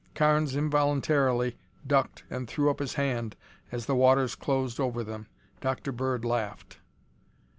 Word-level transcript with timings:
Carnes 0.15 0.55
involuntarily 0.55 1.59
ducked 1.85 2.23
and 2.31 2.47
threw 2.47 2.71
up 2.71 2.79
his 2.79 2.95
hand 2.95 3.35
as 3.71 3.85
the 3.85 3.93
waters 3.93 4.33
closed 4.33 4.79
over 4.79 5.03
them. 5.03 5.27
Dr. 5.59 5.91
Bird 5.91 6.25
laughed. 6.25 6.79